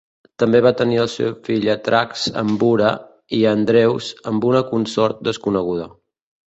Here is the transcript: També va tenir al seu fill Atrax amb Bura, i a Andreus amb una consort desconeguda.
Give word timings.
També 0.43 0.61
va 0.65 0.69
tenir 0.79 0.95
al 1.01 1.11
seu 1.15 1.29
fill 1.49 1.67
Atrax 1.75 2.25
amb 2.43 2.57
Bura, 2.65 2.95
i 3.41 3.43
a 3.51 3.55
Andreus 3.59 4.13
amb 4.33 4.53
una 4.55 4.67
consort 4.75 5.27
desconeguda. 5.31 5.91